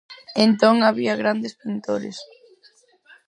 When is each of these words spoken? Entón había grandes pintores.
Entón 0.47 0.75
había 0.87 1.19
grandes 1.21 1.53
pintores. 1.61 2.17